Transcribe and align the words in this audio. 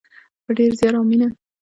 په 0.43 0.51
ډیر 0.57 0.71
زیار 0.79 0.93
او 0.97 1.03
مینه. 1.09 1.27